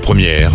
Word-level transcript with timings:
Première, 0.00 0.52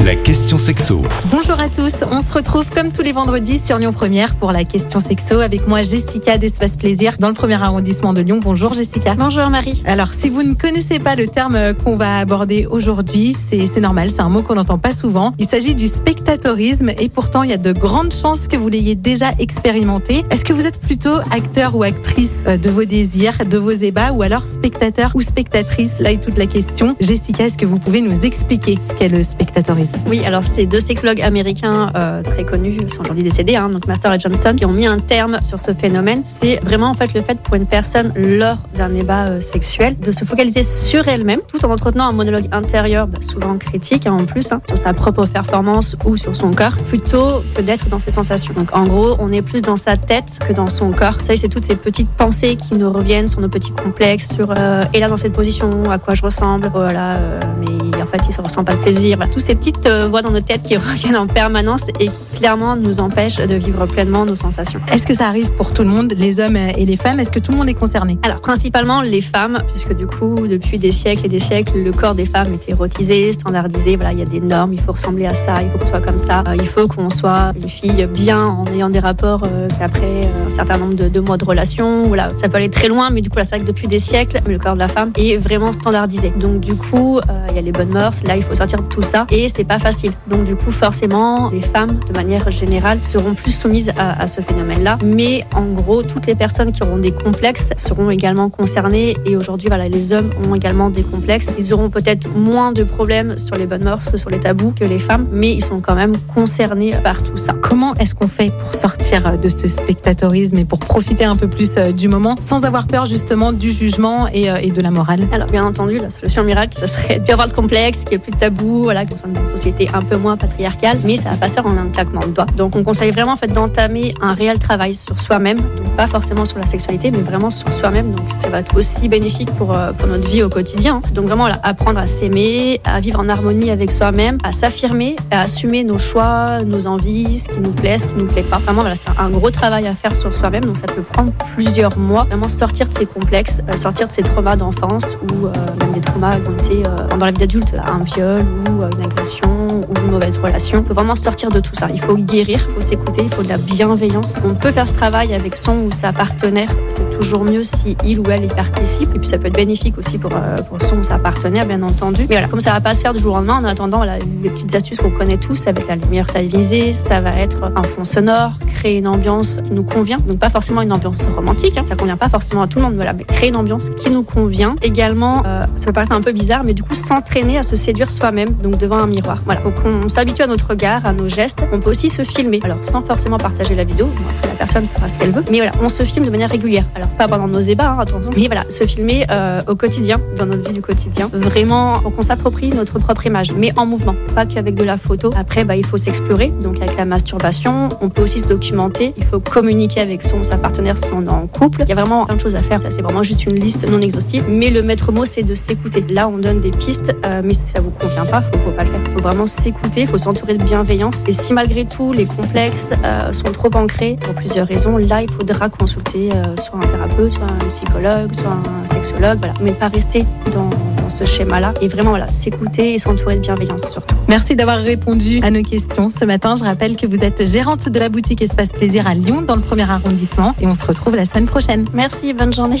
la 0.00 0.14
question 0.14 0.58
sexo. 0.58 1.02
Bonjour 1.30 1.58
à 1.58 1.68
tous, 1.68 2.04
on 2.10 2.20
se 2.20 2.32
retrouve 2.32 2.68
comme 2.70 2.92
tous 2.92 3.02
les 3.02 3.12
vendredis 3.12 3.58
sur 3.58 3.78
Lyon 3.78 3.92
Première 3.92 4.34
pour 4.34 4.52
la 4.52 4.64
question 4.64 5.00
sexo 5.00 5.40
avec 5.40 5.66
moi 5.66 5.82
Jessica 5.82 6.36
d'Espace 6.36 6.76
Plaisir 6.76 7.16
dans 7.18 7.28
le 7.28 7.34
premier 7.34 7.54
arrondissement 7.54 8.12
de 8.12 8.20
Lyon. 8.20 8.40
Bonjour 8.42 8.74
Jessica. 8.74 9.14
Bonjour 9.14 9.48
Marie. 9.48 9.82
Alors 9.86 10.12
si 10.12 10.28
vous 10.28 10.42
ne 10.42 10.54
connaissez 10.54 10.98
pas 10.98 11.14
le 11.14 11.28
terme 11.28 11.74
qu'on 11.82 11.96
va 11.96 12.18
aborder 12.18 12.66
aujourd'hui, 12.66 13.34
c'est 13.34 13.80
normal, 13.80 14.10
c'est 14.10 14.20
un 14.20 14.28
mot 14.28 14.42
qu'on 14.42 14.56
n'entend 14.56 14.78
pas 14.78 14.92
souvent. 14.92 15.32
Il 15.38 15.48
s'agit 15.48 15.74
du 15.74 15.86
spectatorisme 15.86 16.90
et 16.98 17.08
pourtant 17.08 17.42
il 17.42 17.50
y 17.50 17.54
a 17.54 17.58
de 17.58 17.72
grandes 17.72 18.12
chances 18.12 18.48
que 18.48 18.56
vous 18.56 18.68
l'ayez 18.68 18.96
déjà 18.96 19.30
expérimenté. 19.38 20.24
Est-ce 20.30 20.44
que 20.44 20.52
vous 20.52 20.66
êtes 20.66 20.78
plutôt 20.78 21.16
acteur 21.30 21.74
ou 21.74 21.82
actrice 21.82 22.44
euh, 22.46 22.56
de 22.58 22.68
vos 22.68 22.84
désirs, 22.84 23.38
de 23.48 23.56
vos 23.56 23.70
ébats 23.70 24.12
ou 24.12 24.22
alors 24.22 24.46
spectateur 24.46 25.12
ou 25.14 25.20
spectatrice? 25.20 26.00
Là 26.00 26.12
est 26.12 26.22
toute 26.22 26.38
la 26.38 26.46
question. 26.46 26.96
Jessica, 27.00 27.46
est-ce 27.46 27.58
que 27.58 27.66
vous 27.66 27.78
pouvez 27.78 28.02
nous 28.02 28.24
expliquer 28.24 28.78
ce 28.82 28.94
qu'est 28.94 29.08
le 29.08 29.22
spectatorisme? 29.22 29.85
Oui, 30.06 30.24
alors 30.24 30.44
c'est 30.44 30.66
deux 30.66 30.80
sexologues 30.80 31.20
américains 31.20 31.92
euh, 31.96 32.22
très 32.22 32.44
connus, 32.44 32.78
sont 32.90 33.02
aujourd'hui 33.02 33.22
décédés, 33.22 33.56
hein, 33.56 33.68
donc 33.68 33.86
Master 33.86 34.12
et 34.12 34.18
Johnson, 34.18 34.54
qui 34.56 34.64
ont 34.64 34.72
mis 34.72 34.86
un 34.86 34.98
terme 34.98 35.40
sur 35.42 35.60
ce 35.60 35.72
phénomène. 35.72 36.22
C'est 36.24 36.60
vraiment 36.62 36.88
en 36.88 36.94
fait 36.94 37.12
le 37.14 37.22
fait 37.22 37.38
pour 37.40 37.54
une 37.54 37.66
personne 37.66 38.12
lors 38.16 38.58
d'un 38.74 38.88
débat 38.88 39.26
euh, 39.26 39.40
sexuel 39.40 39.98
de 39.98 40.12
se 40.12 40.24
focaliser 40.24 40.62
sur 40.62 41.08
elle-même, 41.08 41.40
tout 41.46 41.64
en 41.64 41.70
entretenant 41.70 42.06
un 42.06 42.12
monologue 42.12 42.48
intérieur, 42.52 43.06
bah, 43.06 43.18
souvent 43.20 43.56
critique 43.58 44.06
hein, 44.06 44.16
en 44.20 44.24
plus, 44.24 44.52
hein, 44.52 44.60
sur 44.66 44.78
sa 44.78 44.94
propre 44.94 45.26
performance 45.26 45.96
ou 46.04 46.16
sur 46.16 46.36
son 46.36 46.50
corps, 46.50 46.76
plutôt 46.88 47.42
que 47.54 47.62
d'être 47.62 47.88
dans 47.88 48.00
ses 48.00 48.10
sensations. 48.10 48.54
Donc 48.54 48.74
en 48.76 48.86
gros, 48.86 49.16
on 49.18 49.32
est 49.32 49.42
plus 49.42 49.62
dans 49.62 49.76
sa 49.76 49.96
tête 49.96 50.38
que 50.46 50.52
dans 50.52 50.68
son 50.68 50.92
corps. 50.92 51.20
Savez, 51.20 51.36
c'est 51.36 51.48
toutes 51.48 51.64
ces 51.64 51.76
petites 51.76 52.10
pensées 52.10 52.56
qui 52.56 52.74
nous 52.74 52.92
reviennent 52.92 53.28
sur 53.28 53.40
nos 53.40 53.48
petits 53.48 53.72
complexes, 53.72 54.34
sur 54.34 54.52
euh, 54.56 54.82
et 54.92 55.00
là 55.00 55.08
dans 55.08 55.16
cette 55.16 55.32
position, 55.32 55.90
à 55.90 55.98
quoi 55.98 56.14
je 56.14 56.22
ressemble, 56.22 56.68
voilà, 56.72 57.16
euh, 57.16 57.40
mais 57.58 58.02
en 58.02 58.06
fait 58.06 58.20
il 58.28 58.32
se 58.32 58.40
ressent 58.40 58.64
pas 58.64 58.72
le 58.72 58.78
plaisir. 58.78 59.18
Toutes 59.32 59.42
ces 59.42 59.56
petites 59.76 59.86
euh, 59.86 60.08
voix 60.08 60.22
dans 60.22 60.30
nos 60.30 60.40
têtes 60.40 60.62
qui 60.62 60.76
reviennent 60.76 61.16
en 61.16 61.26
permanence 61.26 61.82
et 62.00 62.08
qui 62.08 62.38
clairement 62.38 62.76
nous 62.76 63.00
empêchent 63.00 63.36
de 63.36 63.54
vivre 63.54 63.86
pleinement 63.86 64.24
nos 64.24 64.36
sensations. 64.36 64.80
Est-ce 64.92 65.06
que 65.06 65.14
ça 65.14 65.26
arrive 65.28 65.50
pour 65.52 65.72
tout 65.72 65.82
le 65.82 65.88
monde, 65.88 66.14
les 66.16 66.40
hommes 66.40 66.56
et 66.56 66.84
les 66.84 66.96
femmes? 66.96 67.20
Est-ce 67.20 67.32
que 67.32 67.38
tout 67.38 67.52
le 67.52 67.58
monde 67.58 67.68
est 67.68 67.74
concerné? 67.74 68.18
Alors 68.22 68.40
principalement 68.40 69.00
les 69.00 69.20
femmes, 69.20 69.58
puisque 69.66 69.94
du 69.94 70.06
coup 70.06 70.46
depuis 70.46 70.78
des 70.78 70.92
siècles 70.92 71.26
et 71.26 71.28
des 71.28 71.40
siècles, 71.40 71.72
le 71.82 71.92
corps 71.92 72.14
des 72.14 72.26
femmes 72.26 72.52
est 72.52 72.70
érotisé, 72.70 73.32
standardisé. 73.32 73.96
Voilà, 73.96 74.12
il 74.12 74.18
y 74.18 74.22
a 74.22 74.26
des 74.26 74.40
normes, 74.40 74.72
il 74.72 74.80
faut 74.80 74.92
ressembler 74.92 75.26
à 75.26 75.34
ça, 75.34 75.54
il 75.62 75.70
faut 75.70 75.78
qu'on 75.78 75.86
soit 75.86 76.00
comme 76.00 76.18
ça, 76.18 76.44
Euh, 76.46 76.54
il 76.58 76.66
faut 76.66 76.86
qu'on 76.86 77.10
soit 77.10 77.52
une 77.60 77.68
fille 77.68 78.06
bien 78.06 78.44
en 78.46 78.64
ayant 78.74 78.90
des 78.90 78.98
rapports 78.98 79.42
euh, 79.44 79.68
qu'après 79.78 80.20
un 80.46 80.50
certain 80.50 80.78
nombre 80.78 80.94
de, 80.94 81.08
de 81.08 81.20
mois 81.20 81.36
de 81.36 81.44
relation. 81.44 82.06
Voilà, 82.08 82.28
ça 82.40 82.48
peut 82.48 82.56
aller 82.56 82.70
très 82.70 82.88
loin, 82.88 83.10
mais 83.10 83.20
du 83.20 83.30
coup 83.30 83.38
là 83.38 83.44
c'est 83.44 83.56
vrai 83.56 83.64
que 83.64 83.70
depuis 83.70 83.88
des 83.88 83.98
siècles, 83.98 84.40
le 84.46 84.58
corps 84.58 84.74
de 84.74 84.78
la 84.78 84.88
femme 84.88 85.12
est 85.16 85.36
vraiment 85.36 85.72
standardisé. 85.72 86.32
Donc 86.38 86.60
du 86.60 86.74
coup, 86.74 87.18
euh, 87.18 87.22
il 87.50 87.56
y 87.56 87.58
a 87.58 87.62
les 87.62 87.72
bonnes 87.72 87.88
mœurs, 87.88 88.22
là 88.24 88.36
il 88.36 88.42
faut 88.42 88.54
sortir 88.54 88.82
de 88.82 88.88
tout 88.88 89.02
ça 89.02 89.26
et 89.30 89.48
c'est 89.48 89.64
pas 89.66 89.78
facile. 89.78 90.12
Donc 90.28 90.44
du 90.44 90.56
coup 90.56 90.70
forcément, 90.70 91.50
les 91.50 91.60
femmes 91.60 91.98
de 92.08 92.12
manière 92.12 92.50
générale 92.50 92.98
seront 93.02 93.34
plus 93.34 93.52
soumises 93.52 93.92
à, 93.98 94.22
à 94.22 94.26
ce 94.26 94.40
phénomène-là. 94.40 94.98
Mais 95.04 95.44
en 95.54 95.64
gros, 95.64 96.02
toutes 96.02 96.26
les 96.26 96.34
personnes 96.34 96.72
qui 96.72 96.82
auront 96.82 96.98
des 96.98 97.12
complexes 97.12 97.70
seront 97.78 98.10
également 98.10 98.48
concernées 98.48 99.16
et 99.24 99.36
aujourd'hui 99.36 99.68
voilà, 99.68 99.88
les 99.88 100.12
hommes 100.12 100.30
ont 100.48 100.54
également 100.54 100.90
des 100.90 101.02
complexes. 101.02 101.54
Ils 101.58 101.72
auront 101.74 101.90
peut-être 101.90 102.28
moins 102.28 102.72
de 102.72 102.84
problèmes 102.84 103.38
sur 103.38 103.56
les 103.56 103.66
bonnes 103.66 103.84
mœurs, 103.84 104.16
sur 104.16 104.30
les 104.30 104.40
tabous 104.40 104.72
que 104.78 104.84
les 104.84 104.98
femmes, 104.98 105.26
mais 105.32 105.52
ils 105.52 105.64
sont 105.64 105.80
quand 105.80 105.94
même 105.94 106.16
concernés 106.34 106.94
par 107.02 107.22
tout 107.22 107.36
ça. 107.36 107.54
Comment 107.54 107.94
est-ce 107.94 108.14
qu'on 108.14 108.28
fait 108.28 108.50
pour 108.50 108.74
sortir 108.74 109.26
euh, 109.26 109.36
de 109.36 109.48
ce 109.48 109.68
spectatorisme 109.68 110.58
et 110.58 110.64
pour 110.64 110.78
profiter 110.78 111.24
un 111.24 111.36
peu 111.36 111.48
plus 111.48 111.76
euh, 111.76 111.92
du 111.92 112.08
moment 112.08 112.36
sans 112.40 112.64
avoir 112.64 112.86
peur 112.86 113.06
justement 113.06 113.52
du 113.52 113.72
jugement 113.72 114.26
et, 114.32 114.50
euh, 114.50 114.56
et 114.62 114.70
de 114.70 114.80
la 114.80 114.90
morale? 114.90 115.26
Alors 115.32 115.48
bien 115.48 115.64
entendu, 115.64 115.98
la 115.98 116.10
solution 116.10 116.44
miracle, 116.44 116.76
ce 116.78 116.86
serait 116.86 117.18
de 117.18 117.24
plus 117.24 117.32
avoir 117.32 117.48
de 117.48 117.52
complexe, 117.52 118.00
qu'il 118.00 118.10
n'y 118.10 118.14
ait 118.16 118.18
plus 118.18 118.32
de 118.32 118.36
tabou, 118.36 118.84
voilà, 118.84 119.04
qu'on 119.06 119.16
soit 119.16 119.28
une 119.28 119.34
société 119.56 119.88
un 119.92 120.02
peu 120.02 120.16
moins 120.16 120.36
patriarcale, 120.36 120.98
mais 121.04 121.16
ça 121.16 121.30
va 121.30 121.36
pas 121.36 121.48
se 121.48 121.54
faire 121.54 121.66
en 121.66 121.76
un 121.76 121.86
claquement 121.86 122.20
de 122.20 122.32
doigts. 122.32 122.46
Donc 122.56 122.76
on 122.76 122.84
conseille 122.84 123.10
vraiment 123.10 123.32
en 123.32 123.36
fait 123.36 123.48
d'entamer 123.48 124.14
un 124.20 124.34
réel 124.34 124.58
travail 124.58 124.94
sur 124.94 125.18
soi-même, 125.18 125.58
donc 125.58 125.96
pas 125.96 126.06
forcément 126.06 126.44
sur 126.44 126.58
la 126.58 126.66
sexualité, 126.66 127.10
mais 127.10 127.18
vraiment 127.18 127.50
sur 127.50 127.72
soi-même. 127.72 128.12
Donc 128.12 128.26
ça 128.36 128.48
va 128.48 128.60
être 128.60 128.76
aussi 128.76 129.08
bénéfique 129.08 129.50
pour, 129.52 129.72
euh, 129.72 129.92
pour 129.92 130.08
notre 130.08 130.28
vie 130.28 130.42
au 130.42 130.48
quotidien. 130.48 131.00
Donc 131.12 131.26
vraiment 131.26 131.48
apprendre 131.62 131.98
à 131.98 132.06
s'aimer, 132.06 132.80
à 132.84 133.00
vivre 133.00 133.20
en 133.20 133.28
harmonie 133.28 133.70
avec 133.70 133.90
soi-même, 133.92 134.38
à 134.44 134.52
s'affirmer, 134.52 135.16
à 135.30 135.42
assumer 135.42 135.84
nos 135.84 135.98
choix, 135.98 136.62
nos 136.64 136.86
envies, 136.86 137.38
ce 137.38 137.48
qui 137.48 137.60
nous 137.60 137.72
plaît, 137.72 137.98
ce 137.98 138.08
qui 138.08 138.16
nous 138.16 138.26
plaît 138.26 138.42
pas. 138.42 138.58
Vraiment 138.58 138.82
voilà, 138.82 138.96
c'est 138.96 139.08
un 139.18 139.30
gros 139.30 139.50
travail 139.50 139.86
à 139.86 139.94
faire 139.94 140.14
sur 140.14 140.32
soi-même, 140.34 140.64
donc 140.64 140.76
ça 140.76 140.86
peut 140.86 141.02
prendre 141.02 141.32
plusieurs 141.54 141.96
mois. 141.98 142.24
Vraiment 142.24 142.48
sortir 142.48 142.88
de 142.88 142.94
ces 142.94 143.06
complexes, 143.06 143.62
euh, 143.68 143.76
sortir 143.76 144.06
de 144.08 144.12
ces 144.12 144.22
traumas 144.22 144.56
d'enfance 144.56 145.16
ou 145.22 145.46
euh, 145.46 145.52
même 145.80 145.92
des 145.94 146.00
traumas 146.00 146.36
qui 146.62 146.82
ont 147.12 147.16
dans 147.16 147.26
la 147.26 147.32
vie 147.32 147.38
d'adulte, 147.38 147.74
un 147.86 148.04
viol 148.04 148.44
ou 148.68 148.82
une 148.82 149.04
agression 149.04 149.45
ou 149.46 149.94
une 150.04 150.10
mauvaise 150.10 150.38
relation. 150.38 150.80
Il 150.80 150.88
faut 150.88 150.94
vraiment 150.94 151.14
sortir 151.14 151.50
de 151.50 151.60
tout 151.60 151.74
ça. 151.74 151.88
Il 151.92 152.00
faut 152.00 152.16
guérir, 152.16 152.66
il 152.68 152.74
faut 152.74 152.80
s'écouter, 152.80 153.22
il 153.24 153.32
faut 153.32 153.42
de 153.42 153.48
la 153.48 153.58
bienveillance. 153.58 154.36
On 154.44 154.54
peut 154.54 154.70
faire 154.70 154.88
ce 154.88 154.94
travail 154.94 155.34
avec 155.34 155.56
son 155.56 155.76
ou 155.78 155.92
sa 155.92 156.12
partenaire. 156.12 156.70
C'est 156.88 157.10
toujours 157.10 157.44
mieux 157.44 157.62
si 157.62 157.96
il 158.04 158.20
ou 158.20 158.24
elle 158.30 158.44
y 158.44 158.48
participe. 158.48 159.14
Et 159.14 159.18
puis 159.18 159.28
ça 159.28 159.38
peut 159.38 159.46
être 159.48 159.54
bénéfique 159.54 159.98
aussi 159.98 160.18
pour, 160.18 160.32
euh, 160.34 160.56
pour 160.68 160.82
son 160.82 160.98
ou 160.98 161.04
sa 161.04 161.18
partenaire, 161.18 161.66
bien 161.66 161.82
entendu. 161.82 162.26
Mais 162.28 162.36
voilà, 162.36 162.48
comme 162.48 162.60
ça 162.60 162.72
va 162.72 162.80
pas 162.80 162.94
se 162.94 163.00
faire 163.00 163.14
du 163.14 163.20
jour 163.20 163.34
au 163.34 163.36
lendemain, 163.36 163.58
en 163.58 163.64
attendant, 163.64 163.98
voilà, 163.98 164.18
les 164.42 164.50
petites 164.50 164.74
astuces 164.74 164.98
qu'on 164.98 165.10
connaît 165.10 165.38
tous 165.38 165.66
avec 165.66 165.88
la 165.88 165.96
lumière 165.96 166.28
stabilisée, 166.28 166.92
ça 166.92 167.20
va 167.20 167.30
être 167.30 167.64
un 167.76 167.82
fond 167.82 168.04
sonore, 168.04 168.52
créer 168.74 168.98
une 168.98 169.08
ambiance 169.08 169.60
qui 169.64 169.72
nous 169.72 169.84
convient. 169.84 170.18
Donc 170.18 170.38
pas 170.38 170.50
forcément 170.50 170.82
une 170.82 170.92
ambiance 170.92 171.26
romantique, 171.26 171.76
hein, 171.76 171.84
ça 171.88 171.96
convient 171.96 172.16
pas 172.16 172.28
forcément 172.28 172.62
à 172.62 172.66
tout 172.66 172.78
le 172.78 172.84
monde, 172.84 172.94
voilà, 172.94 173.12
mais 173.12 173.24
créer 173.24 173.48
une 173.48 173.56
ambiance 173.56 173.90
qui 173.90 174.10
nous 174.10 174.22
convient. 174.22 174.76
Également, 174.82 175.42
euh, 175.46 175.62
ça 175.76 175.86
peut 175.86 175.92
paraître 175.92 176.12
un 176.12 176.20
peu 176.20 176.32
bizarre, 176.32 176.64
mais 176.64 176.74
du 176.74 176.82
coup 176.82 176.94
s'entraîner 176.94 177.58
à 177.58 177.62
se 177.62 177.76
séduire 177.76 178.10
soi-même, 178.10 178.50
donc 178.62 178.78
devant 178.78 178.98
un 178.98 179.06
miroir. 179.06 179.35
Voilà, 179.44 179.60
faut 179.60 179.70
qu'on 179.70 180.08
s'habitue 180.08 180.42
à 180.42 180.46
notre 180.46 180.68
regard, 180.68 181.04
à 181.06 181.12
nos 181.12 181.28
gestes. 181.28 181.64
On 181.72 181.80
peut 181.80 181.90
aussi 181.90 182.08
se 182.08 182.22
filmer, 182.22 182.60
alors 182.64 182.82
sans 182.82 183.02
forcément 183.02 183.38
partager 183.38 183.74
la 183.74 183.84
vidéo. 183.84 184.08
La 184.42 184.54
personne 184.54 184.86
fera 184.94 185.08
ce 185.08 185.18
qu'elle 185.18 185.32
veut, 185.32 185.44
mais 185.50 185.58
voilà, 185.58 185.72
on 185.82 185.88
se 185.88 186.02
filme 186.02 186.24
de 186.24 186.30
manière 186.30 186.50
régulière. 186.50 186.84
Alors 186.94 187.08
pas 187.08 187.28
pendant 187.28 187.48
nos 187.48 187.60
ébats, 187.60 187.90
hein, 187.90 187.98
attention, 188.00 188.30
mais 188.36 188.46
voilà, 188.46 188.64
se 188.68 188.84
filmer 188.84 189.26
euh, 189.30 189.60
au 189.68 189.74
quotidien, 189.74 190.16
dans 190.36 190.46
notre 190.46 190.68
vie 190.68 190.74
du 190.74 190.82
quotidien. 190.82 191.30
Vraiment, 191.32 192.00
qu'on 192.00 192.22
s'approprie 192.22 192.70
notre 192.70 192.98
propre 192.98 193.26
image, 193.26 193.52
mais 193.52 193.72
en 193.76 193.86
mouvement, 193.86 194.14
pas 194.34 194.46
qu'avec 194.46 194.74
de 194.74 194.84
la 194.84 194.96
photo. 194.96 195.32
Après, 195.36 195.64
bah, 195.64 195.76
il 195.76 195.84
faut 195.84 195.96
s'explorer, 195.96 196.52
donc 196.62 196.76
avec 196.80 196.96
la 196.96 197.04
masturbation. 197.04 197.88
On 198.00 198.08
peut 198.08 198.22
aussi 198.22 198.40
se 198.40 198.46
documenter. 198.46 199.12
Il 199.16 199.24
faut 199.24 199.40
communiquer 199.40 200.00
avec 200.00 200.22
son 200.22 200.42
sa 200.42 200.56
partenaire 200.56 200.96
si 200.96 201.08
on 201.12 201.24
est 201.26 201.28
en 201.28 201.46
couple. 201.46 201.82
Il 201.82 201.88
y 201.88 201.92
a 201.92 201.94
vraiment 201.94 202.24
plein 202.24 202.36
de 202.36 202.40
choses 202.40 202.54
à 202.54 202.62
faire. 202.62 202.80
Ça, 202.82 202.90
c'est 202.90 203.02
vraiment 203.02 203.22
juste 203.22 203.44
une 203.46 203.56
liste 203.56 203.88
non 203.90 204.00
exhaustive. 204.00 204.44
Mais 204.48 204.70
le 204.70 204.82
maître 204.82 205.12
mot, 205.12 205.24
c'est 205.24 205.42
de 205.42 205.54
s'écouter. 205.54 206.04
Là, 206.10 206.28
on 206.28 206.38
donne 206.38 206.60
des 206.60 206.70
pistes, 206.70 207.14
euh, 207.26 207.42
mais 207.44 207.54
si 207.54 207.62
ça 207.62 207.80
vous 207.80 207.90
convient 207.90 208.26
pas, 208.26 208.42
faut, 208.42 208.58
faut 208.64 208.70
pas 208.70 208.84
le 208.84 208.90
faire. 208.90 209.00
Vraiment 209.26 209.46
s'écouter. 209.46 210.02
Il 210.02 210.06
faut 210.06 210.18
s'entourer 210.18 210.54
de 210.54 210.62
bienveillance. 210.62 211.24
Et 211.26 211.32
si 211.32 211.52
malgré 211.52 211.84
tout 211.84 212.12
les 212.12 212.26
complexes 212.26 212.90
euh, 213.04 213.32
sont 213.32 213.50
trop 213.52 213.70
ancrés 213.74 214.18
pour 214.20 214.34
plusieurs 214.34 214.66
raisons, 214.66 214.96
là, 214.98 215.22
il 215.22 215.30
faudra 215.30 215.68
consulter 215.68 216.30
euh, 216.32 216.56
soit 216.56 216.78
un 216.78 216.86
thérapeute, 216.86 217.32
soit 217.32 217.46
un 217.46 217.68
psychologue, 217.68 218.32
soit 218.32 218.56
un 218.82 218.86
sexologue. 218.86 219.38
Voilà, 219.38 219.54
mais 219.60 219.72
pas 219.72 219.88
rester 219.88 220.24
dans, 220.52 220.70
dans 221.02 221.10
ce 221.10 221.24
schéma-là. 221.24 221.74
Et 221.80 221.88
vraiment, 221.88 222.10
voilà, 222.10 222.28
s'écouter 222.28 222.94
et 222.94 222.98
s'entourer 222.98 223.36
de 223.36 223.40
bienveillance 223.40 223.90
surtout. 223.90 224.14
Merci 224.28 224.54
d'avoir 224.54 224.78
répondu 224.78 225.40
à 225.42 225.50
nos 225.50 225.62
questions 225.62 226.08
ce 226.10 226.24
matin. 226.24 226.54
Je 226.56 226.64
rappelle 226.64 226.96
que 226.96 227.06
vous 227.06 227.24
êtes 227.24 227.46
gérante 227.46 227.88
de 227.88 227.98
la 227.98 228.08
boutique 228.08 228.42
Espace 228.42 228.70
Plaisir 228.70 229.06
à 229.06 229.14
Lyon 229.14 229.42
dans 229.42 229.56
le 229.56 229.62
premier 229.62 229.88
arrondissement 229.90 230.54
et 230.60 230.66
on 230.66 230.74
se 230.74 230.84
retrouve 230.84 231.16
la 231.16 231.26
semaine 231.26 231.46
prochaine. 231.46 231.86
Merci, 231.92 232.32
bonne 232.32 232.52
journée. 232.52 232.80